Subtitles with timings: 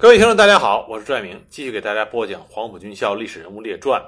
[0.00, 4.00] 各位听众，大家好，我是朱爱明，继续给大家播讲《黄埔军校历史人物列传》。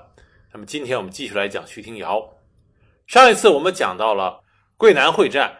[0.52, 2.24] 那么今天我们继续来讲徐廷瑶。
[3.08, 4.40] 上一次我们讲到了
[4.76, 5.52] 桂南会战，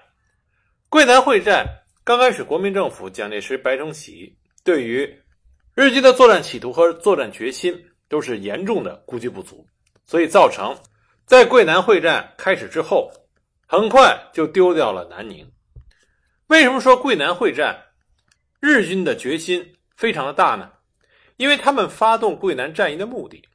[0.88, 1.66] 桂南会战
[2.04, 5.20] 刚开始，国民政府蒋介石、白崇禧对于
[5.74, 7.76] 日军的作战企图和作战决心
[8.08, 9.66] 都是严重的估计不足，
[10.06, 10.78] 所以造成
[11.26, 13.10] 在桂南会战开始之后，
[13.66, 15.44] 很快就丢掉了南宁。
[16.46, 17.76] 为什么说桂南会战
[18.60, 20.72] 日军的决心非常的大呢？
[21.36, 23.46] 因为他们发动桂南战役的目的，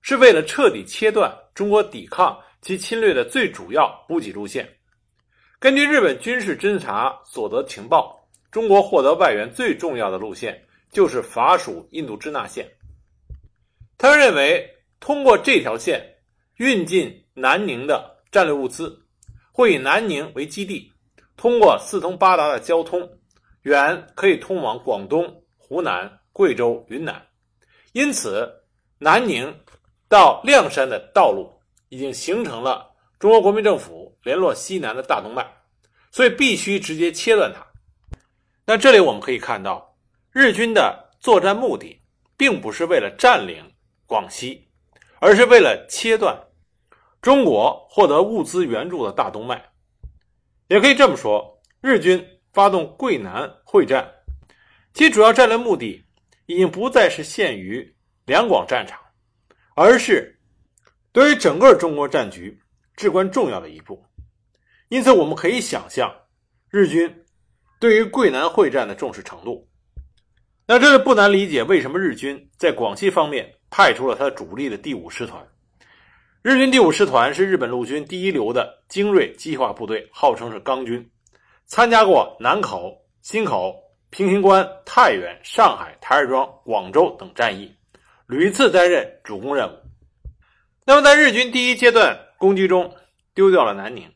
[0.00, 4.68] 是为了彻底切断中国抵抗其侵略的最主要补给路线。
[5.60, 10.60] 根据日本军事侦察所得情报，中国获得外援最重要的路线
[10.90, 12.68] 就是法属印度支那线。
[13.96, 16.04] 他认为，通过这条线
[16.56, 19.00] 运进南宁的战略物资，
[19.52, 20.92] 会以南宁为基地。
[21.36, 23.08] 通过四通八达的交通，
[23.62, 25.41] 远可以通往广东、
[25.72, 27.26] 湖南、贵州、云南，
[27.94, 28.62] 因此
[28.98, 29.58] 南宁
[30.06, 31.50] 到亮山的道路
[31.88, 35.50] 已经形成了中国国民政府联络西南的大动脉，
[36.10, 37.66] 所以必须直接切断它。
[38.66, 39.96] 那这里我们可以看到，
[40.30, 42.02] 日军的作战目的
[42.36, 43.64] 并不是为了占领
[44.04, 44.68] 广西，
[45.20, 46.38] 而是为了切断
[47.22, 49.72] 中国获得物资援助的大动脉。
[50.68, 54.12] 也可以这么说，日军发动桂南会战，
[54.94, 56.04] 其主要战略目的
[56.46, 57.94] 已经不再是限于
[58.26, 59.00] 两广战场，
[59.74, 60.38] 而是
[61.12, 62.60] 对于整个中国战局
[62.96, 64.04] 至关重要的一步。
[64.88, 66.14] 因此，我们可以想象
[66.70, 67.24] 日军
[67.80, 69.66] 对于桂南会战的重视程度。
[70.66, 75.44] 那这就不难理解为什么日军在广西方面派出了他主力的第五师团。
[76.42, 81.10] 日军第五师团是日本陆军第一流的精锐机械化部队，号称是钢军，
[81.66, 83.81] 参加过南口、忻口、
[84.12, 87.74] 平型关、太原、上海、台儿庄、广州等战役，
[88.26, 89.78] 屡次担任主攻任务。
[90.84, 92.94] 那么，在日军第一阶段攻击中
[93.32, 94.12] 丢掉了南宁，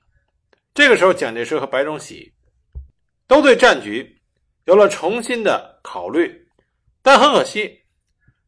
[0.74, 2.30] 这个时候，蒋介石和白崇禧
[3.26, 4.20] 都对战局
[4.64, 6.46] 有了重新的考虑，
[7.00, 7.80] 但很可惜，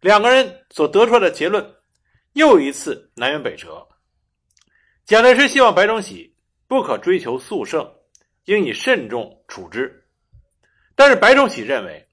[0.00, 1.74] 两个人所得出来的结论。
[2.34, 3.88] 又一次南辕北辙。
[5.06, 6.36] 蒋介石希望白崇禧
[6.66, 7.90] 不可追求速胜，
[8.44, 9.97] 应以慎重处之。
[10.98, 12.08] 但是白崇禧认为，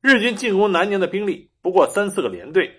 [0.00, 2.72] 日军进攻南宁的兵力不过三四个连队，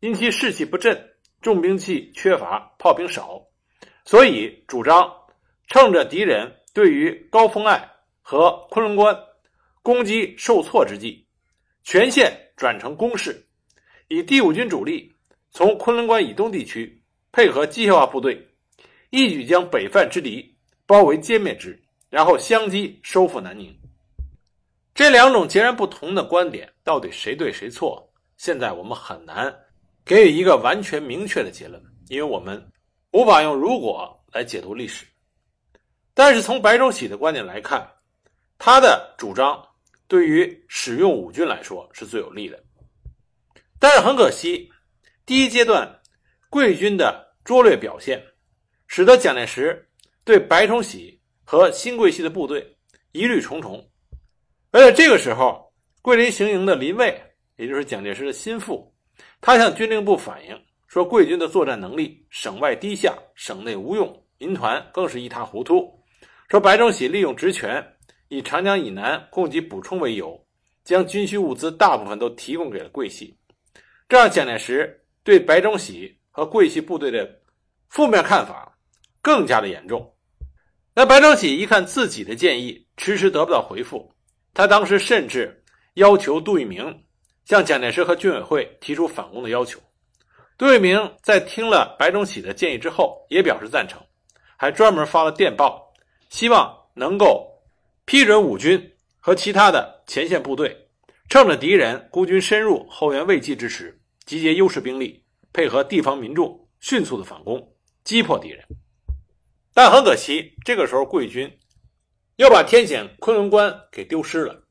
[0.00, 3.40] 因其士气不振，重兵器缺乏，炮兵少，
[4.04, 5.10] 所以主张
[5.68, 7.82] 趁着敌人对于高峰隘
[8.20, 9.18] 和昆仑关
[9.80, 11.26] 攻击受挫之际，
[11.82, 13.42] 全线转成攻势，
[14.08, 15.10] 以第五军主力。
[15.50, 18.46] 从昆仑关以东地区配合机械化部队，
[19.08, 23.74] 一举将北犯之敌包围歼灭之，然后相机收复南宁。
[25.00, 28.06] 这两种截然不同的观点，到底谁对谁错？
[28.36, 29.50] 现在我们很难
[30.04, 32.62] 给予一个完全明确的结论，因为我们
[33.12, 35.06] 无法用“如果”来解读历史。
[36.12, 37.90] 但是从白崇禧的观点来看，
[38.58, 39.66] 他的主张
[40.06, 42.62] 对于使用五军来说是最有利的。
[43.78, 44.70] 但是很可惜。
[45.24, 45.98] 第一阶段，
[46.50, 48.22] 桂军的拙劣表现，
[48.86, 49.88] 使得蒋介石
[50.24, 52.76] 对白崇禧和新桂系的部队
[53.12, 53.89] 疑虑重重。
[54.70, 55.72] 而且这个时候，
[56.02, 57.20] 桂林行营的林蔚，
[57.56, 58.92] 也就是蒋介石的心腹，
[59.40, 65.88] 他向军令部反映说，桂军的作战能力省外低下，省内无用，民团更是一塌糊涂。
[66.48, 67.84] 说白崇禧利用职权，
[68.28, 70.38] 以长江以南供给补充为由，
[70.84, 73.36] 将军需物资大部分都提供给了桂系，
[74.08, 74.96] 这让蒋介石。
[75.22, 77.30] 对白崇禧和桂系部队的
[77.90, 78.74] 负面看法
[79.20, 80.10] 更加的严重。
[80.94, 84.10] 那白崇禧一看自己的建议迟迟得不到回复，
[84.52, 85.62] 他当时甚至
[85.94, 87.04] 要求杜聿明
[87.44, 89.80] 向蒋介石和军委会提出反攻的要求。
[90.58, 94.00] 杜聿明在听了白崇禧的建议之后，也表示赞成，
[94.56, 95.92] 还专门发了电报，
[96.28, 97.48] 希望能够
[98.04, 100.76] 批准五军和其他的前线部队，
[101.28, 103.96] 趁着敌人孤军深入、后援未济之时。
[104.26, 107.74] 集结优势兵力，配合地方民众，迅速的反攻，
[108.04, 108.64] 击破敌人。
[109.74, 111.50] 但很可惜，这个时候桂军
[112.40, 114.64] 又把天险昆仑关给丢失了。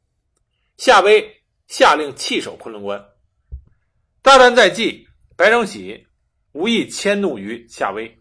[0.78, 1.24] 夏威
[1.68, 3.00] 下令弃守昆仑关。
[4.24, 5.08] 大战在即，
[5.38, 6.04] 白崇禧
[6.54, 8.12] 无意迁怒于夏威，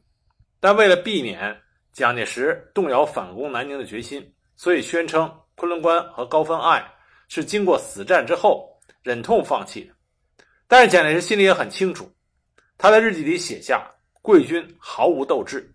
[0.60, 1.58] 但为了避免
[1.94, 6.86] 蒋介石动摇反攻南宁的决心，所以宣称昆仑关和高分隘
[7.28, 9.94] 是经过死战之后忍痛放弃的。
[10.66, 12.14] 但是蒋介石心里也很清楚，
[12.76, 13.90] 他在日记里写下
[14.20, 15.74] ：“贵军毫无斗志。”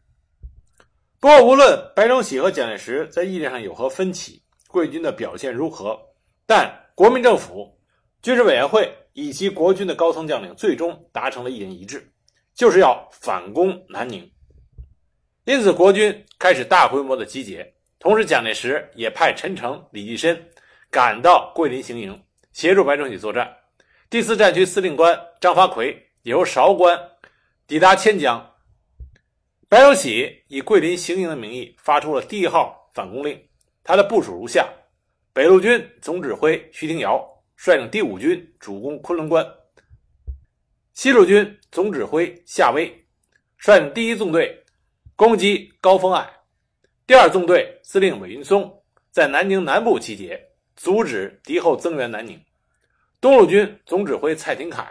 [1.23, 5.97] 不过，无论白崇禧和蒋介石在意见上有何分歧，桂军的表现如何，
[6.45, 7.79] 但国民政府
[8.21, 12.05] 军事委员会以及国军的高层将领最终达成了一人一致，
[12.53, 14.29] 就是要反攻南宁。
[15.45, 20.37] 因此，国军开始大规模的集结，同时蒋介石也派陈诚、李济深
[20.91, 22.21] 赶到桂林行营，
[22.51, 23.49] 协助白崇禧作战。
[24.09, 25.91] 第四战区司令官张发奎
[26.23, 26.99] 也由韶关
[27.65, 28.45] 抵达千江。
[29.73, 33.43] 白崇禧以桂林行营的名义发出了第一号反攻令，
[33.83, 34.71] 他的部署如下：
[35.33, 39.43] 北路军总指挥徐廷瑶率领第五军主攻昆仑关；
[40.93, 42.85] 西路军总指挥夏威
[43.57, 44.63] 率领第一纵队
[45.15, 46.23] 攻击高峰隘；
[47.07, 50.39] 第二纵队司令韦云松在南宁南部集结，
[50.75, 52.37] 阻止敌后增援南宁；
[53.19, 54.85] 东路军总指挥蔡廷锴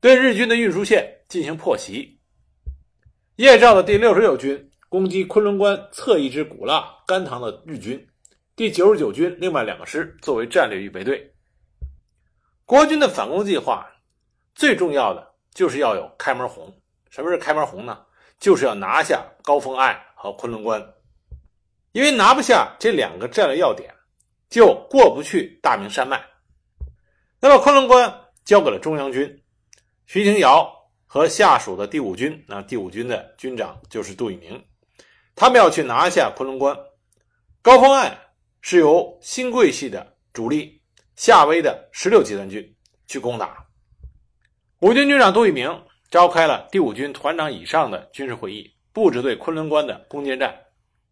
[0.00, 2.13] 对日军的运输线进行破袭。
[3.36, 8.08] 叶兆的第六十六军攻击昆仑关侧翼之古腊甘棠的日军，
[8.54, 11.34] 第九十九军另外两个师作为战略预备队。
[12.64, 13.84] 国军的反攻计划
[14.54, 16.72] 最重要的就是要有开门红。
[17.10, 17.98] 什么是开门红呢？
[18.38, 20.80] 就是要拿下高峰隘和昆仑关。
[21.90, 23.92] 因为拿不下这两个战略要点，
[24.48, 26.24] 就过不去大明山脉。
[27.40, 28.14] 那么昆仑关
[28.44, 29.42] 交给了中央军，
[30.06, 30.72] 徐廷瑶。
[31.14, 34.60] 和下属的第五军，那第五军的军长就是杜聿明，
[35.36, 36.76] 他们要去拿下昆仑关。
[37.62, 38.18] 高峰案
[38.62, 40.82] 是由新桂系的主力
[41.14, 42.68] 夏威的十六集团军
[43.06, 43.64] 去攻打。
[44.80, 50.52] 五军军长杜聿明召开了第五军团长以上的军事会议，布置对昆仑关的攻坚战。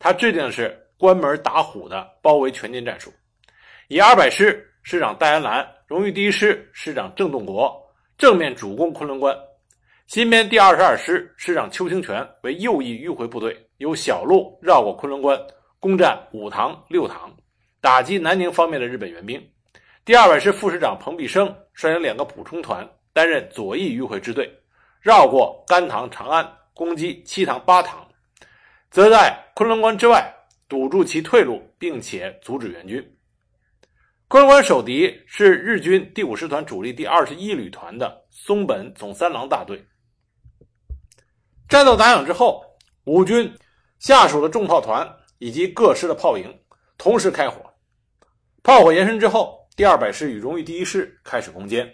[0.01, 3.13] 他制定的是关门打虎的包围全歼战术，
[3.87, 7.81] 以二百师师长戴安澜、荣誉第一师师长郑洞国
[8.19, 9.33] 正面主攻昆仑关。
[10.07, 15.39] 新编第二十二师师长邱清泉为右翼迂回部队，由小路绕过昆仑关，
[15.81, 17.35] 攻占五塘、六塘，
[17.81, 19.43] 打击南宁方面的日本援兵。
[20.05, 24.53] 第二百师副师长彭必生率领两个补充团，担任左翼迂回支队，
[25.01, 28.07] 绕过甘塘、长安，攻击七塘、八塘，
[28.91, 30.35] 则在昆仑关之外
[30.69, 33.17] 堵住其退路，并且阻止援军。
[34.29, 39.83] 昆仑关守敌是日军第五师团主力第二十一旅团的松本总三郎大队。
[41.73, 42.63] 战斗打响之后，
[43.05, 43.51] 五军
[43.99, 46.55] 下属的重炮团以及各师的炮营
[46.99, 47.63] 同时开火，
[48.63, 51.91] 炮火延伸之后，第二百师与荣誉第一师开始攻坚。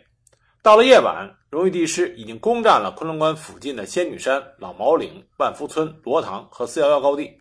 [0.65, 7.39] 到了夜晚，荣誉第一师已经攻占了昆仑关附近的仙女山、老毛岭、万福村、罗塘和四幺幺高地；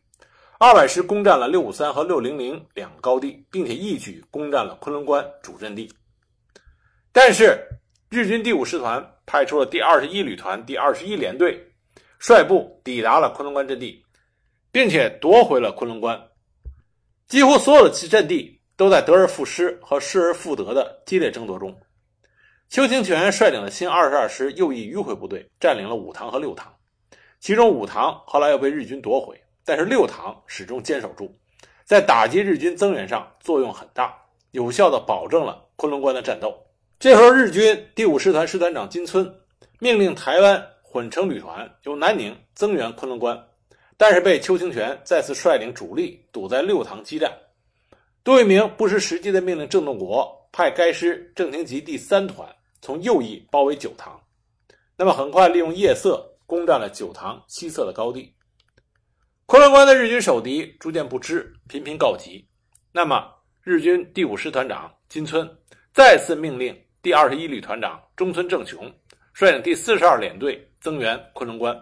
[0.59, 5.91] 二百师攻占了六五三和六零零两个高地，并且一举攻占了昆仑关主阵地。
[7.11, 7.67] 但是，
[8.11, 11.63] 日军第五师团派出了第二十一旅团第二十一联队。
[12.19, 14.03] 率部抵达了昆仑关阵地，
[14.71, 16.19] 并且夺回了昆仑关。
[17.27, 21.77] 几乎所有的阵地都在得而复失和失而复得的激烈争夺中。
[22.69, 26.73] 邱清泉率领的新二十二师右翼迂回部队占领了五塘和六塘，
[27.39, 31.33] 其中五塘后来又被日军夺回，但是六塘始终坚守住，
[31.85, 34.13] 在打击日军增援上作用很大，
[34.51, 36.53] 有效地保证了昆仑关的战斗。
[36.99, 39.33] 这时候，日军第五师团师团长金村
[39.79, 40.67] 命令台湾。
[40.97, 43.39] 混成旅团由南宁增援昆仑关，
[43.97, 47.31] 但是被邱清泉再次率领主力堵在六塘激战。
[48.23, 52.49] 杜聿明不失时机的命令郑洞国派该师郑廷吉第三团
[52.81, 54.19] 从右翼包围九塘，
[54.97, 58.33] 那么很快利用夜色攻占了九塘西侧的高地。
[59.45, 62.43] 昆仑关的日军守敌逐渐不支，频频告急。
[62.91, 65.47] 那么日军第五师团长金村
[65.93, 68.91] 再次命令第二十一旅团长中村正雄
[69.35, 70.66] 率领第四十二联队。
[70.79, 71.77] 增援昆仑关，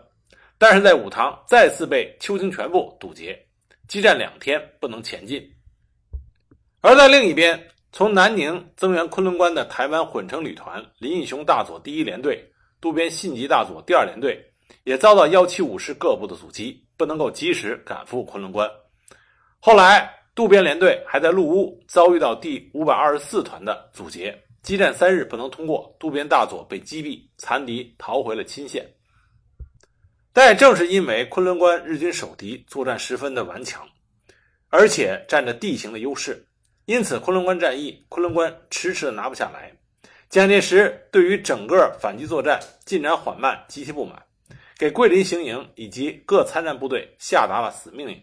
[0.58, 3.38] 但是在五塘再次被邱清泉部堵截，
[3.88, 5.44] 激战两天不能前进。
[6.82, 12.44] 而在另一边，从南宁增援昆仑关的台湾混成旅团林义雄大佐第一联队、
[12.80, 14.40] 渡边信吉大佐第二联队，
[14.84, 18.70] 也遭到幺七五师各部的阻击，不能够及时赶赴昆仑关。
[19.60, 24.38] 后来，渡边联队还在陆屋遭遇到第五百二十四团的阻截。
[24.66, 28.84] 激战三日不能通过，渡边大佐被击毙，残敌逃回了钦县。
[30.34, 33.88] 但也正是因为昆仑关日军守敌作战十分的顽强，
[34.70, 36.44] 而且占着地形的优势，
[36.86, 39.72] 因此昆仑关战役，昆仑关迟迟的拿不下来。
[40.32, 44.20] 蒋介石对于整个反击作战进展缓慢极其不满，
[44.80, 48.20] 给桂林行营以及各参战部队下达了死命令：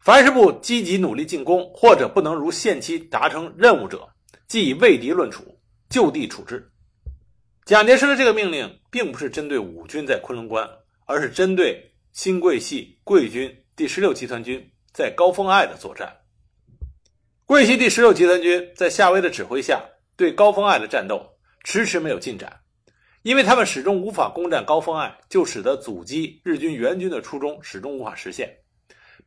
[0.00, 4.08] 凡是不积极努力进攻，或者不能如限期达成任务者。
[4.48, 6.70] 即以畏敌论处，就地处置。
[7.64, 10.68] 蒋介石的这个命令，并不是针对五军在昆仑关，
[11.04, 16.16] 而是针对新桂系桂军第十六集团军在高峰隘的作战。
[17.44, 19.84] 桂系第十六集团军在夏威的指挥下，
[20.16, 21.24] 对高峰隘的战斗
[21.64, 22.60] 迟迟没有进展，
[23.22, 28.56] 因为他们始终无法攻占高峰隘，就使得阻击日军援军的初衷始终无法实现。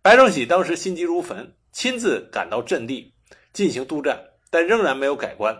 [0.02, 3.14] 白崇禧当时心急如焚，亲自赶到阵地
[3.52, 4.18] 进行督战，
[4.50, 5.56] 但仍然没有改观。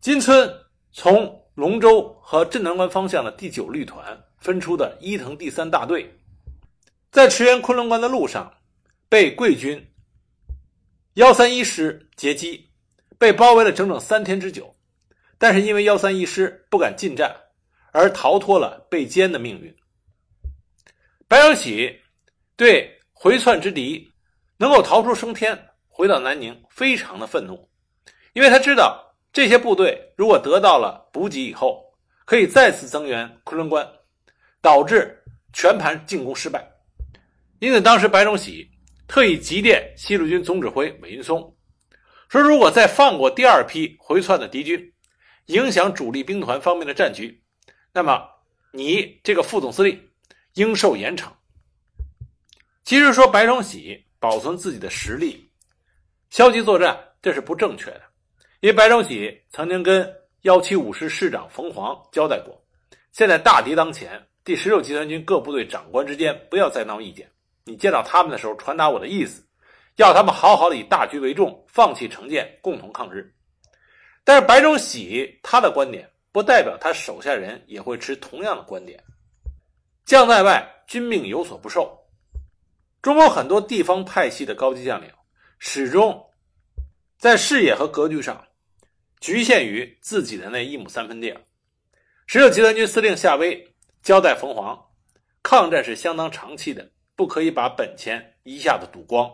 [0.00, 0.52] 金村
[0.92, 6.12] 从龙州和镇南关方向的第九旅团分出的伊藤第三大队，
[7.10, 8.52] 在驰援昆仑关的路上，
[9.08, 9.90] 被桂军。
[11.14, 12.68] 幺三一师截击，
[13.18, 14.74] 被包围了整整三天之久，
[15.38, 17.34] 但是因为幺三一师不敢进战，
[17.92, 19.74] 而逃脱了被歼的命运。
[21.28, 22.00] 白崇禧
[22.56, 24.12] 对回窜之敌
[24.56, 27.70] 能够逃出升天，回到南宁，非常的愤怒，
[28.34, 31.82] 因为他知道这些部队如果得到了补给以后，
[32.26, 33.88] 可以再次增援昆仑关，
[34.60, 35.18] 导致
[35.52, 36.62] 全盘进攻失败。
[37.60, 38.70] 因此，当时白崇禧。
[39.06, 41.54] 特意急电西路军总指挥韦云松，
[42.30, 44.92] 说：“如果再放过第二批回窜的敌军，
[45.46, 47.44] 影响主力兵团方面的战局，
[47.92, 48.26] 那么
[48.72, 50.08] 你这个副总司令
[50.54, 51.28] 应受严惩。”
[52.82, 55.50] 其实说白崇禧保存自己的实力，
[56.30, 58.02] 消极作战，这是不正确的。
[58.64, 62.58] 因为白崇禧曾经跟幺七五师师长冯黄交代过，
[63.12, 67.30] 现在大敌当前，第十六集团军各部队长官之间不要再闹意见。
[67.66, 69.46] 你见到他们的时候，传达我的意思，
[69.96, 73.30] 要他们好好的以大局为重，放弃成见，共同抗日。
[74.24, 78.98] 但是白崇禧他的观点，不代表他手下人也会持同样的观点。
[80.06, 81.94] 将在外，军命有所不受。
[83.02, 85.10] 中国很多地方派系的高级将领，
[85.58, 86.18] 始终
[87.18, 88.42] 在视野和格局上
[89.24, 91.34] 局限于自己的那一亩三分地。
[92.26, 94.90] 十六集团军司令夏威交代冯黄，
[95.42, 96.90] 抗战是相当长期的。
[97.16, 99.32] 不可以把本钱一下子赌光。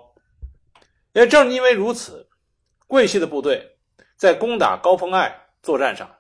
[1.12, 2.28] 也正因为如此，
[2.87, 3.78] 桂系的部队
[4.16, 6.18] 在攻打高峰隘作战上，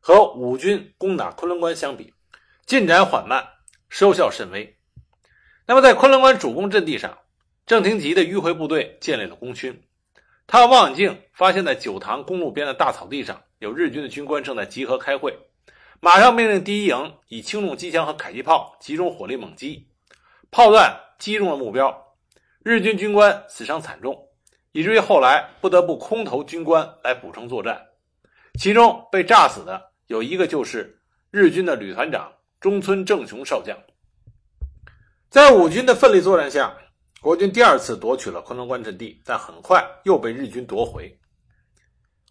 [0.00, 2.14] 和五军攻打昆仑关相比，
[2.64, 3.46] 进展缓慢，
[3.90, 4.78] 收效甚微。
[5.66, 7.18] 那么，在昆仑关主攻阵地上，
[7.66, 9.82] 郑廷吉的迂回部队建立了功勋。
[10.52, 15.34] 他望远镜发现，在九塘公路边的大草地上，有日军的军官正在集合开会，
[15.98, 19.88] 马上命令第一营以轻重机枪和迫击炮集中火力猛击。
[20.50, 22.14] 炮弹击中了目标，
[22.62, 24.28] 日军军官死伤惨重，
[24.72, 27.86] 以至于后来不得不空投军官来补充作战。
[28.60, 32.30] 其中被炸死的有一个就是日军的旅团长
[32.60, 33.74] 中村正雄少将。
[35.30, 36.76] 在五军的奋力作战下，
[37.22, 41.16] 国军第二次夺取了昆仑关阵地，但很快又被日军夺回。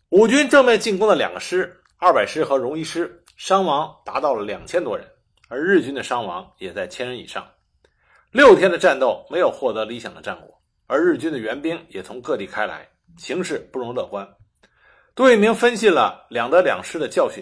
[0.10, 5.08] 五军正面进攻的两个师，二百师和荣一师，伤亡达到了两千多人，
[5.48, 7.48] 而日军的伤亡也在千人以上。
[8.32, 12.86] 六天的战斗没有获得理想的战果，而日军的援兵也从各地开来，
[13.18, 14.28] 形势不容乐观。
[15.16, 17.42] 杜聿明分析了两德两失的教训，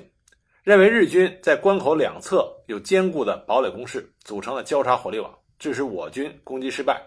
[0.61, 7.01] 认为日军在关口两侧有坚固的堡垒工事，组成了交叉火力网，致使我军攻击失败，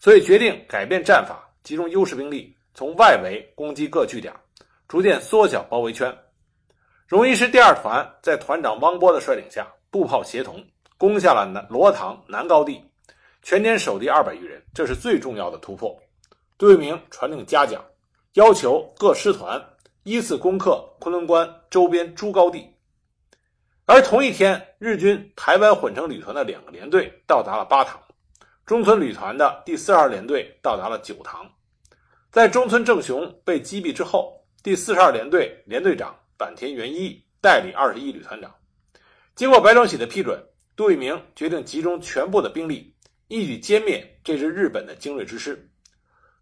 [0.00, 4.34] 所以决定改变战法，集中优势兵力从外围攻击各据点，
[4.88, 6.10] 逐渐缩小包围圈。
[7.06, 10.64] 荣一师第二团在团长汪波的率领下，步炮协同
[10.96, 12.82] 攻下了南罗塘南高地。
[13.42, 15.94] 全天守敌二百余人，这是最重要的突破。
[16.56, 17.84] 杜聿明传令嘉奖，
[18.34, 19.62] 要求各师团
[20.04, 22.66] 依次攻克昆仑关周边诸高地。
[23.84, 28.00] 而同一天，日军台湾混成旅团的两个连队到达了八塘，
[28.70, 31.44] 中村旅团的第四十二联队到达了九塘。
[32.30, 38.54] 在中村正雄被击毙之后，第四十二联队联队长坂田元一代理二十一旅团长。
[39.34, 40.40] 经过白崇禧的批准，
[40.76, 42.94] 杜聿明决定集中全部的兵力。
[43.26, 45.68] 一举歼灭这支日本的精锐之师，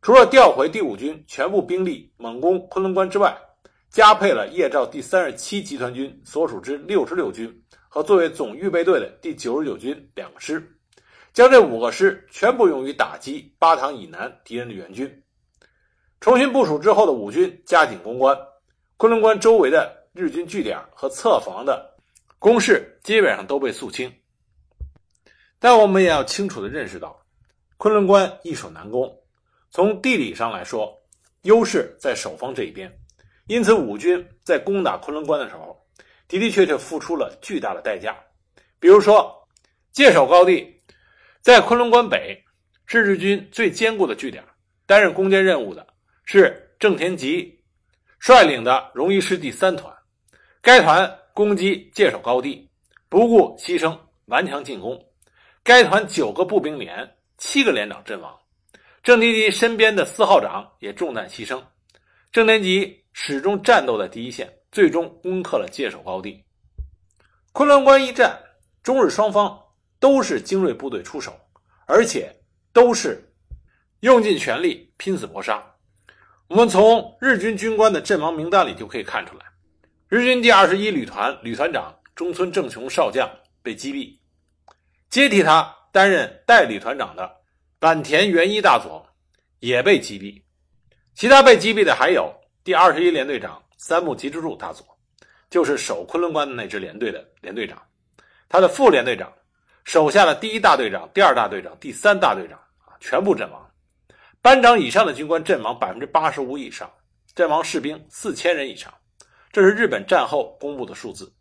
[0.02, 3.34] 除了调回第五军全部兵力猛攻昆仑关之外，
[3.88, 7.50] 加配了叶兆第三十七集团军所属之六十六军
[7.88, 10.74] 和作为总预备队的第九十九军两个师，
[11.32, 15.22] 将这五个师全部用于打击巴塘以南敌人的援军。
[16.20, 18.36] 重新部署之后的五军加紧攻关，
[18.96, 21.94] 昆仑关周围的日军据点和侧防的
[22.38, 24.12] 工事基本上都被肃清。
[25.60, 27.20] 但我们也要清楚地认识到，
[27.76, 29.12] 昆仑关易守难攻。
[29.70, 30.96] 从地理上来说，
[31.42, 32.92] 优势在守方这一边，
[33.46, 35.80] 因此五军在攻打昆仑关的时候，
[36.26, 38.16] 的的确确付出了巨大的代价。
[38.80, 39.46] 比如说，
[39.92, 40.77] 界首高地
[41.48, 42.44] 在昆仑关北，
[42.84, 44.44] 是日军最坚固的据点。
[44.84, 45.86] 担任攻坚任务的
[46.26, 47.58] 是郑田吉
[48.18, 49.90] 率领的荣一师第三团，
[50.60, 52.68] 该团攻击界首高地，
[53.08, 55.02] 不顾牺牲，顽强进攻。
[55.62, 58.38] 该团九个步兵连、七个连长阵亡，
[59.02, 61.62] 郑天吉身边的四号长也中弹牺牲。
[62.30, 66.44] 郑天吉始终战斗在第一线，最终攻克了界首高地。
[67.52, 68.38] 昆仑关一战，
[68.82, 69.58] 中日双方
[70.00, 71.38] 都是精锐部队出手，
[71.86, 72.34] 而且
[72.72, 73.32] 都是
[74.00, 75.64] 用尽全力，拼死搏杀。
[76.48, 79.44] 我们从日军军官的阵亡名单里就可以看出来，
[80.08, 83.28] 日军第二十一旅团旅团长中村正雄少将
[83.62, 84.18] 被击毙，
[85.10, 87.30] 接替他担任代理团长的
[87.78, 89.06] 坂田元一大佐
[89.60, 90.42] 也被击毙。
[91.14, 94.86] 其他被击毙的还有第二十一联队长三木吉之助大佐，
[95.50, 97.82] 就是守昆仑关的那支连队的连队长，
[98.48, 99.32] 他的副连队长，
[99.88, 103.70] 手下的第一大队长、第二大队长、第三大队长啊，全部阵亡。
[104.42, 106.92] 班长以上的军官阵亡百分之八十五以上，
[107.34, 108.92] 阵亡士兵四千人以上，
[109.50, 111.32] 这是日本战后公布的数字。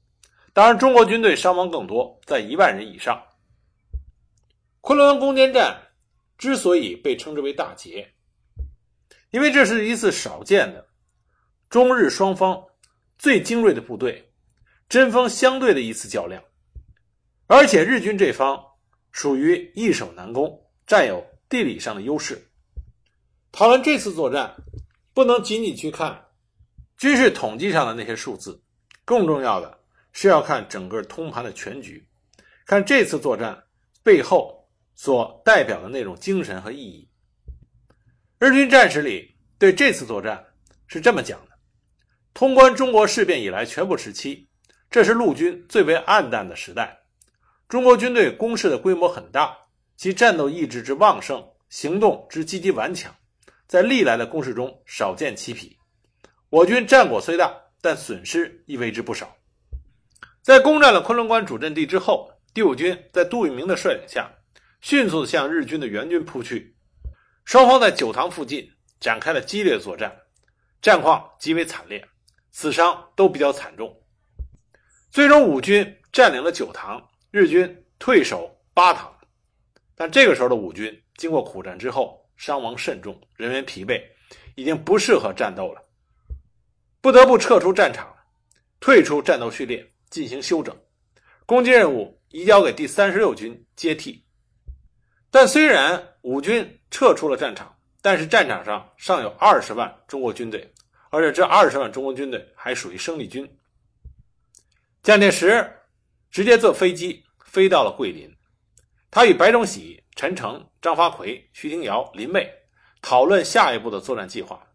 [0.54, 3.22] 当然，中国军队伤亡更多，在一万人以上。
[4.80, 5.78] 昆仑攻坚战
[6.38, 8.14] 之所以被称之为大捷，
[9.32, 10.88] 因为这是一次少见的
[11.70, 12.64] 中日双方
[13.18, 14.32] 最精锐的部队
[14.88, 16.42] 针锋相对的一次较量，
[17.48, 18.62] 而且日军这方
[19.12, 22.50] 属于易守难攻，占有地理上的优势。
[23.54, 24.54] 讨论这次作战，
[25.14, 26.26] 不能仅仅去看
[26.98, 28.62] 军事统计上的那些数字，
[29.06, 29.80] 更重要的
[30.12, 32.06] 是要看整个通盘的全局，
[32.66, 33.64] 看这次作战
[34.04, 37.10] 背后所代表的那种精神和意义。
[38.40, 40.46] 日军战史里对这次作战
[40.86, 41.52] 是这么讲的：
[42.34, 44.50] 通关中国事变以来全部时期，
[44.92, 47.00] 这是陆军最为暗淡的时代。
[47.70, 49.58] 中国军队攻势的规模很大，
[49.98, 53.14] 其战斗意志之旺盛，行动之积极顽强。
[53.68, 55.78] 在历来的攻势中少见其匹，
[56.50, 59.36] 我军战果虽大，但损失亦为之不少。
[60.42, 64.32] 在攻占了昆仑关主阵地之后，第五军在杜聿明的率领下，
[64.80, 66.74] 迅速向日军的援军扑去。
[67.44, 68.66] 双方在九塘附近
[69.02, 70.16] 展开了激烈作战，
[70.82, 72.08] 战况极为惨烈，
[72.52, 73.94] 死伤都比较惨重。
[75.12, 77.06] 最终，五军占领了九塘，
[77.38, 79.16] 日军退守八塘。
[79.94, 84.02] 但这个时候的五军经过苦战之后，伤亡甚重，人员疲惫，
[84.56, 85.82] 已经不适合战斗了，
[87.02, 88.12] 不得不撤出战场，
[88.80, 90.76] 退出战斗序列进行休整，
[91.46, 94.24] 攻击任务移交给第三十六军接替。
[95.30, 100.74] 但虽然五军撤出了战场，但是战场上尚有二十万中国军队，
[101.10, 103.48] 而且这二十万中国军队还属于生力军。
[105.02, 105.74] 蒋介石
[106.30, 107.24] 直接坐飞机
[107.58, 108.32] 飞到了桂林，
[109.10, 110.04] 他与白崇禧。
[110.16, 112.48] 陈诚、张发奎、徐廷瑶、林蔚
[113.02, 114.68] 讨论下一步的作战计划。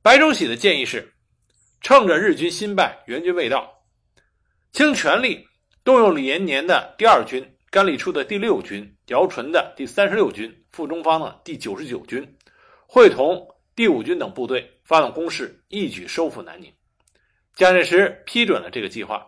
[0.00, 1.12] 白崇禧的建议是：
[1.82, 3.82] 趁着日军新败、援军未到，
[4.72, 5.46] 倾全力
[5.84, 12.38] 动用李延年的第二军、甘立初的第六军、姚纯的第三十六军、傅中方的第九十九军，
[12.86, 16.72] 会同第五军等部队发动攻势，一举收复南宁。
[17.54, 19.26] 蒋介石批准了这个计划。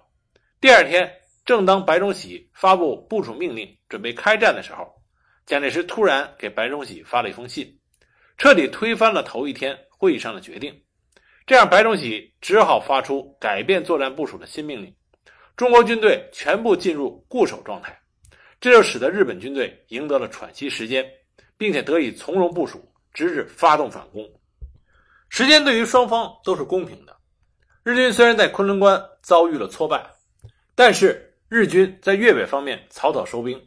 [0.59, 4.87] 第二天，正当白崇禧发布部署命令，准备开战的时候。
[5.45, 7.79] 蒋介石突然给白崇禧发了一封信，
[8.39, 10.83] 彻底推翻了头一天会议上的决定。
[11.45, 14.95] 这样，白崇禧只好发出改变作战部署的新命令：
[15.57, 18.01] 中国军队全部进入固守状态。
[18.61, 21.05] 这就使得日本军队赢得了喘息时间，
[21.59, 22.81] 并且得以从容部署，
[23.13, 24.25] 直至发动反攻。
[25.29, 27.17] 时间对于双方都是公平的。
[27.83, 30.07] 日军虽然在昆仑关遭遇了挫败，
[30.77, 33.63] 但是日军在粤北方面草草收兵。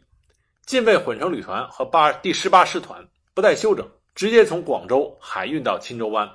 [0.64, 6.28] 近卫混成旅团和八第十八师团不带休整，直接从广州海运到钦州湾。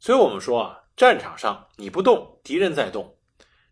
[0.00, 3.04] 所以，我们说啊，战场上你不动，敌人在动；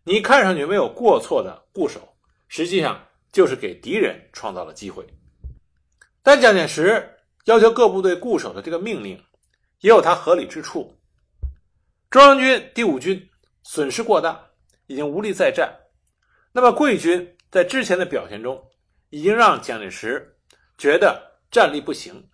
[0.05, 1.99] 你看上去没有过错的固守，
[2.47, 5.05] 实际上就是给敌人创造了机会。
[6.23, 9.21] 但蒋介石要求各部队固守的这个命令，
[9.81, 10.97] 也有它合理之处。
[12.09, 13.29] 中央军第五军
[13.63, 14.41] 损失过大，
[14.85, 15.69] 已经无力再战。
[16.57, 18.71] 那么，桂军在之前的表现中，
[19.11, 20.39] 已经让蒋介石
[20.75, 22.29] 觉得战力不行，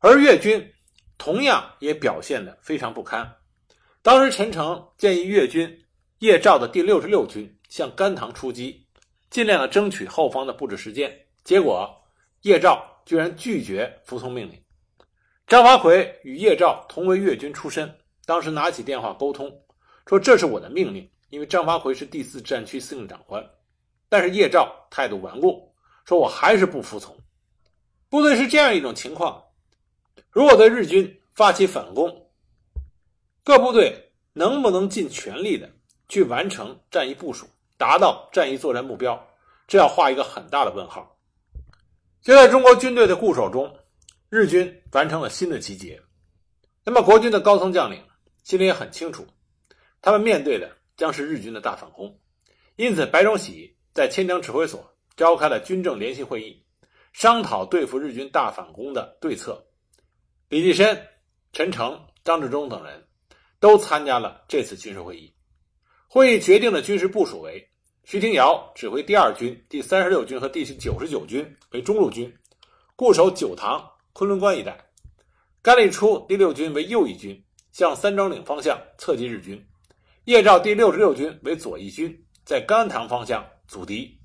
[0.00, 0.72] 而粤军
[1.16, 3.36] 同样也表现得非常不堪。
[4.02, 5.84] 当时陈诚建议粤军
[6.18, 8.84] 叶兆的第六十六军向甘棠出击，
[9.30, 11.16] 尽量的争取后方的布置时间。
[11.44, 12.02] 结果
[12.42, 14.60] 叶兆居然拒绝服从命令。
[15.46, 19.62] 张发奎与叶兆同为粤军出身，当时拿起电话沟通，
[20.08, 23.44] 说这是我的命令，因为张发奎是第四战区司令长官。
[24.08, 25.72] 但是叶兆态度顽固。
[26.04, 27.18] 说我还是不服从，
[28.08, 29.42] 部队是这样一种情况：
[30.30, 32.30] 如果对日军发起反攻，
[33.42, 35.68] 各部队能不能尽全力的
[36.08, 37.44] 去完成战役部署，
[37.76, 39.20] 达到战役作战目标，
[39.66, 41.18] 这要画一个很大的问号。
[42.22, 43.76] 就在中国军队的固守中，
[44.28, 46.00] 日军完成了新的集结。
[46.84, 48.00] 那么，国军的高层将领
[48.44, 49.26] 心里也很清楚，
[50.00, 52.18] 他们面对的将是日军的大反攻。
[52.76, 56.64] 因此，白崇禧在千江指挥所召开了军政联席会议，
[57.12, 59.66] 商讨对付日军大反攻的对策。
[60.48, 61.06] 李济深、
[61.52, 63.06] 陈诚、张治中等人
[63.58, 65.34] 都参加了这次军事会议。
[66.08, 67.68] 会议决定的军事部署为：
[68.04, 72.32] 徐廷瑶指挥第二军、第三十六军和第九十九军为中路军，
[72.94, 74.78] 固守九塘、昆仑关一带。
[75.62, 79.58] 甘立初第六军为右翼军，向三张岭方向侧击日军；
[80.26, 84.20] 叶兆第六十六军为左翼军，在甘塘方向阻敌。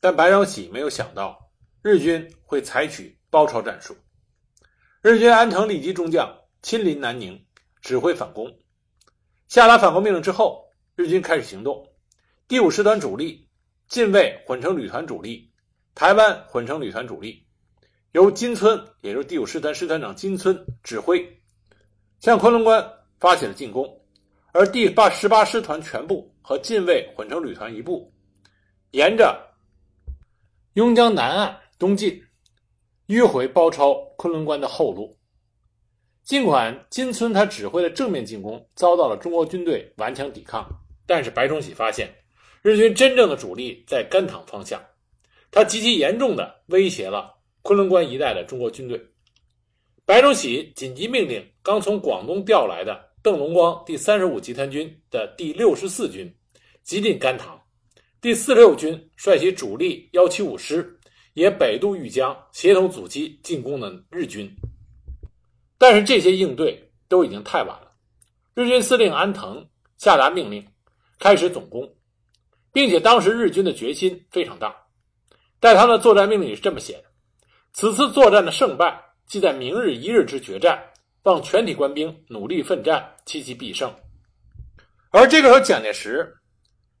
[0.00, 1.50] 但白崇禧没有想到，
[1.82, 3.94] 日军会采取包抄战术。
[5.02, 7.38] 日军安藤利吉中将亲临南宁，
[7.82, 8.50] 指挥反攻。
[9.46, 10.64] 下达反攻命令之后，
[10.94, 11.92] 日军开始行动。
[12.48, 13.50] 第五师团主力、
[13.88, 15.52] 近卫混成旅团主力、
[15.94, 17.46] 台湾混成旅团主力。
[18.12, 21.42] 由金村，也就是第五师团师团长金村指挥，
[22.20, 22.90] 向昆仑关
[23.20, 24.00] 发起了进攻，
[24.58, 28.10] 而第八十八师团全部和近卫混成旅团一部，
[28.92, 29.38] 沿着
[30.74, 32.24] 邕江南岸东进，
[33.08, 35.14] 迂回包抄昆仑关的后路。
[36.24, 40.66] 尽管金村他指挥的正面进攻遭到了中国军队顽强抵抗，
[41.06, 42.10] 但是白崇禧发现
[42.62, 44.82] 日军真正的主力在甘棠方向，
[45.50, 47.34] 他极其严重的威胁了。
[47.60, 48.98] 昆仑关一带的中国军队，
[50.06, 56.32] 白崇禧紧急命令刚从广东调来的邓龙光第三十五集团军的第六十四军
[56.84, 57.60] 急进甘棠，
[58.20, 60.96] 第四十六军率其主力幺七五师
[61.34, 64.48] 也北渡豫江，协同阻击进攻的日军。
[65.76, 67.90] 但是这些应对都已经太晚了。
[68.54, 70.64] 日军司令安藤下达命令，
[71.18, 71.96] 开始总攻，
[72.72, 74.72] 并且当时日军的决心非常大，
[75.60, 77.04] 在他的作战命令里是这么写的。
[77.72, 80.80] 此次作战的胜败，即在明日一日之决战，
[81.26, 83.92] 望全体官兵努力奋战，期其必胜。
[85.10, 86.36] 而这个时候，蒋介石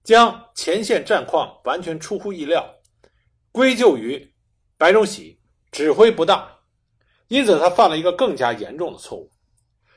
[0.02, 2.74] 将前线战况完全出乎意料
[3.52, 4.34] 归咎于
[4.76, 6.44] 白崇禧指挥不当，
[7.28, 9.30] 因此他犯了一个更加严重的错误。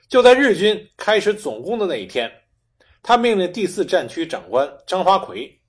[0.08, 2.32] 就在日军开始总攻的那一天，
[3.02, 5.60] 他命令第四战区长官张发奎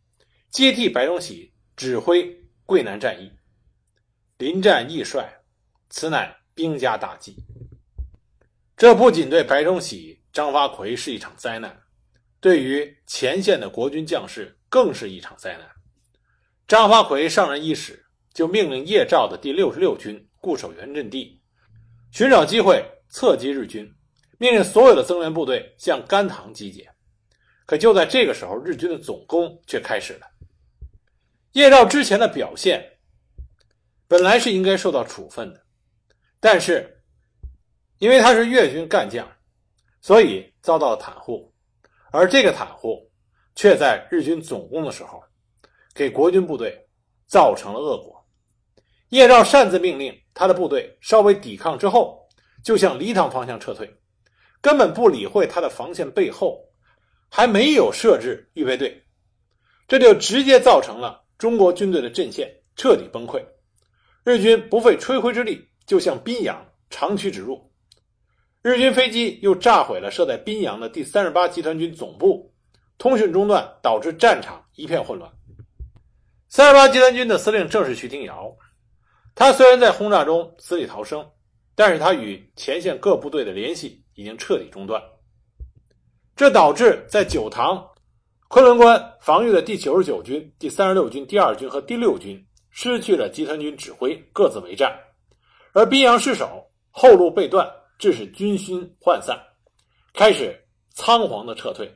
[0.51, 3.33] 接替白崇禧指挥桂南战役。
[4.37, 5.41] 临战易帅，
[5.89, 7.37] 此乃兵家大忌。
[8.81, 11.79] 这不仅对白崇禧、张发奎是一场灾难，
[12.41, 15.69] 对于前线的国军将士更是一场灾难。
[16.67, 21.43] 张发奎上任伊始，就命令叶兆的第六十六军固守原阵地，
[22.11, 23.87] 寻找机会侧击日军，
[24.39, 26.91] 命令所有的增援部队向甘棠集结。
[27.67, 30.27] 可就在这个时候，日军的总攻却开始了。
[31.53, 32.83] 叶兆之前的表现。
[34.09, 35.63] 本来是应该受到处分的，
[36.41, 37.00] 但是
[38.01, 39.31] 因为他是粤军干将，
[40.01, 41.53] 所以遭到了袒护，
[42.11, 43.07] 而这个袒护
[43.55, 45.23] 却在日军总攻的时候
[45.95, 46.75] 给国军部队
[47.27, 48.27] 造成了恶果。
[49.11, 52.27] 叶兆擅自命令他的部队稍微抵抗之后，
[52.65, 53.95] 就向黎塘方向撤退，
[54.63, 56.59] 根本不理会他的防线背后
[57.29, 59.05] 还没有设置预备队，
[59.87, 63.45] 这就直接造成了中国军队的阵线彻底崩溃。
[64.25, 67.70] 日军不费吹灰之力就向宾阳长驱直入，
[68.63, 72.53] 日军飞机又炸毁了设在宾阳的第三十八集团军总部，
[72.99, 75.33] 通讯中断，导致战场一片混乱。
[76.47, 78.55] 三十八集团军的司令正是徐廷瑶，
[79.35, 81.27] 他虽然在轰炸中死里逃生，
[81.75, 85.03] 但是他与前线各部队的联系已经彻底中断，
[86.37, 87.83] 这导致在九塘、
[88.49, 92.47] 昆仑关防御的第九十九军、第三十六军第二军和第六军。
[92.73, 94.97] 失去了集团军指挥，各自为战，
[95.73, 97.69] 而宾阳失守，后路被断，
[98.01, 99.39] 致使军心涣散，
[100.15, 100.59] 开始
[100.95, 101.89] 仓皇的撤退。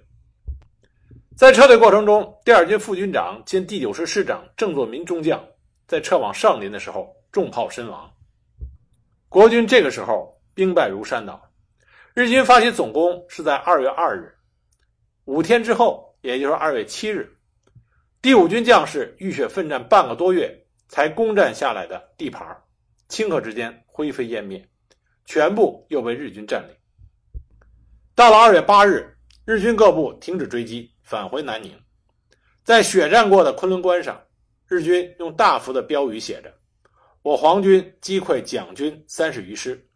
[1.34, 5.42] 在撤退过程中，第二军副军长兼第九师师长郑作民中将
[5.88, 8.08] 在撤往上林的时候中炮身亡。
[9.28, 11.42] 国军这个时候兵败如山倒。
[12.12, 14.32] 日军发起总攻是在二月二日，
[15.24, 17.36] 五天之后，也就是二月七日，
[18.22, 20.60] 第五军将士浴血奋战半个多月。
[20.86, 22.46] 才攻占下来的地盘，
[23.08, 24.68] 顷刻之间灰飞烟灭，
[25.24, 26.76] 全部又被日军占领。
[28.14, 31.78] 到了二月八日，日军各部停止追击，返回南宁。
[32.62, 34.22] 在血战过的昆仑关上，
[34.66, 36.54] 日军用大幅的标语写着
[37.22, 39.88] ：“我皇军击溃蒋军三十余师，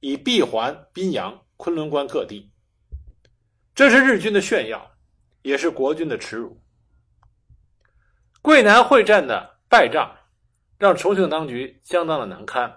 [0.00, 2.50] 以闭环宾阳、昆仑关各地。”
[3.74, 4.90] 这是日军的炫耀，
[5.42, 6.60] 也是国军的耻辱。
[8.40, 10.14] 桂南会战的败仗。
[10.78, 12.72] 让重庆当局相当的难堪，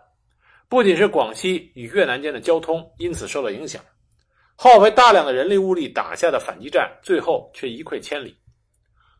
[0.71, 3.83] 不仅是广西与越南间的交通因此受到影响，
[4.55, 8.33] 耗费大量的人力物力打下的反击战，最后却一溃千里。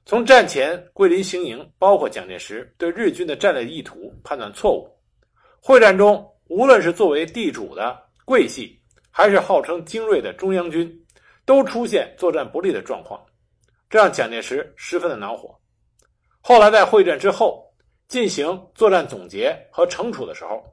[0.06, 4.88] 从战前桂林行营，包括蒋介石对日军的战略意图判断错误。
[5.60, 10.90] 会战中，无论是作为地主的桂系，还是号称精锐的中央军，
[11.44, 13.22] 都出现作战不利的状况，
[13.90, 15.54] 这让蒋介石十分的恼火。
[16.40, 17.62] 后来在会战之后
[18.08, 20.64] 进行作战总结和惩处的时候，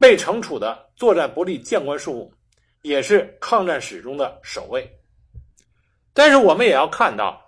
[0.00, 2.32] 被惩处的作战不利将官数目
[2.82, 4.90] 也是抗战史中的首位。
[6.12, 7.40] 但是我们也要看到。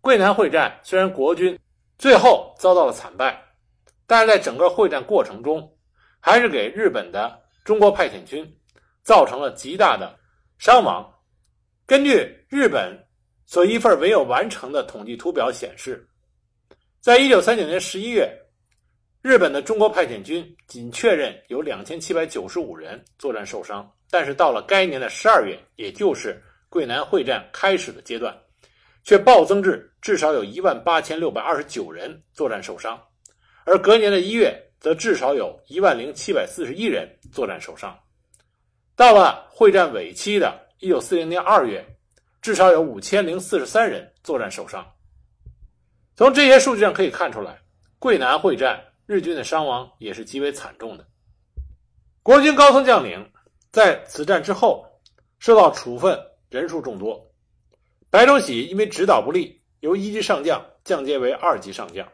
[0.00, 1.58] 桂南会战虽然国军
[1.98, 3.42] 最后遭到了惨败，
[4.06, 5.68] 但是在整个会战过程中，
[6.20, 8.56] 还是给日本的中国派遣军
[9.02, 10.16] 造成了极大的
[10.58, 11.12] 伤亡。
[11.86, 12.96] 根据日本
[13.46, 16.08] 所一份没有完成的统计图表显示，
[17.00, 18.32] 在一九三九年十一月，
[19.26, 28.32] 日本的中国派遣军仅确认有两千七百九十五人作战受伤，但是到了该年的十二月，也就是桂南会战开始的阶段。
[29.02, 33.02] 却暴增至至少有一万八千六百二十九人作战受伤，
[33.64, 37.98] 而隔年的一月，则至少有一万零七百四十一人作战受伤。
[38.94, 41.84] 到了会战尾期的一九四零年二月，
[42.40, 44.86] 至少有五千零四十三人作战受伤。
[46.14, 47.58] 从这些数据上可以看出来，
[47.98, 51.06] 桂南会战日军的伤亡也是极为惨重的。
[52.22, 53.30] 国军高层将领
[53.70, 54.84] 在此战之后
[55.38, 56.18] 受到处分，
[56.50, 57.24] 人数众多。
[58.10, 62.04] 白崇禧因为指导不力，由一级上将降阶为二级上将；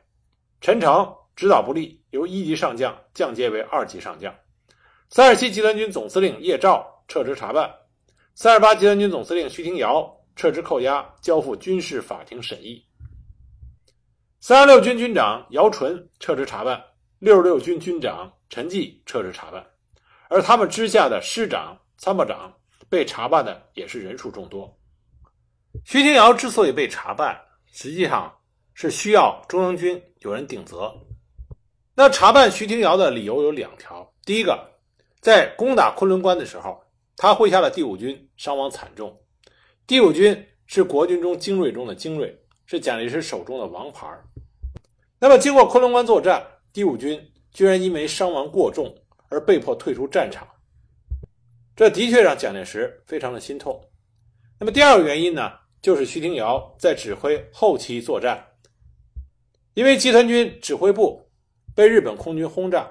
[0.60, 4.30] 陈诚指导不力，由一级上将降阶为二级上将；
[5.08, 7.70] 三十七集团军总司令叶兆撤职查办；
[8.34, 12.84] 三十八集团军总司令徐廷瑶撤职扣押，交付军事法庭审议；
[14.44, 16.76] 三十六军军长姚纯撤职查办；
[17.20, 19.64] 六十六军军长陈济撤职查办，
[20.28, 22.52] 而他们之下的师长、参谋长
[22.88, 24.76] 被查办的也是人数众多。
[25.84, 28.36] 徐廷瑶之所以被查办，实际上
[28.74, 30.92] 是需要中央军有人顶责。
[31.94, 34.72] 那查办徐廷瑶的理由有两条：第一个，
[35.20, 36.82] 在攻打昆仑关的时候，
[37.16, 39.16] 他麾下的第五军伤亡惨重。
[39.86, 42.36] 第五军是国军中精锐中的精锐，
[42.72, 44.08] 是蒋介石手中的王牌。
[45.20, 48.96] 那么，经过昆仑关作战，第五军居然因为伤亡过重
[49.28, 50.48] 而被迫退出战场，
[51.76, 53.78] 这的确让蒋介石非常的心痛。
[54.58, 55.52] 那么，第二个原因呢？
[55.82, 58.42] 就是徐廷瑶在指挥后期作战，
[59.74, 61.28] 因为集团军指挥部
[61.74, 62.90] 被日本空军轰炸，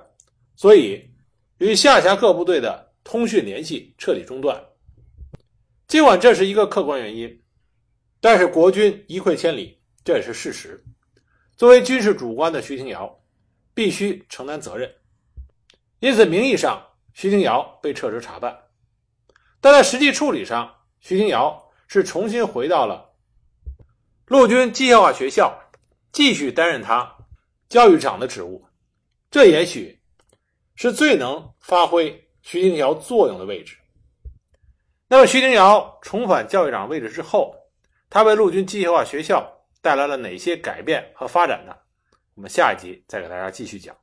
[0.55, 1.09] 所以
[1.57, 4.63] 与下辖各部队的通讯联系彻底中断。
[5.87, 7.40] 尽管这是一个客观原因，
[8.21, 10.81] 但是国军一溃千里，这也是事实。
[11.57, 13.21] 作为军事主官的徐廷瑶
[13.73, 14.89] 必须承担责任，
[15.99, 16.81] 因此名义上
[17.13, 18.57] 徐廷瑶被撤职查办，
[19.59, 21.61] 但在实际处理上，徐廷瑶。
[21.93, 23.05] 是重新回到了
[24.27, 25.53] 陆军机械化学校，
[26.13, 27.17] 继续担任他
[27.67, 28.65] 教育长的职务。
[29.29, 30.01] 这也许
[30.75, 33.75] 是最能发挥徐廷瑶作用的位置。
[35.09, 37.53] 那么，徐廷瑶重返教育长位置之后，
[38.11, 39.49] 他为陆军机械化学校
[39.81, 41.73] 带来了哪些改变和发展呢？
[42.35, 43.95] 我们下一集再给大家继续讲。